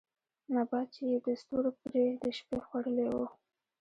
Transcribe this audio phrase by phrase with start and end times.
[0.55, 3.25] نبات چې يې د ستورو پرې د شپې خـوړلې وو